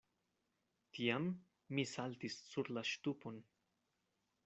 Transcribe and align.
Tiam 0.97 1.27
mi 1.79 1.87
saltis 1.91 2.41
sur 2.49 2.75
la 2.77 2.87
ŝtupon. 2.95 3.43